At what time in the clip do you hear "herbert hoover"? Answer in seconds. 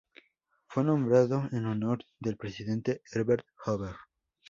3.13-3.97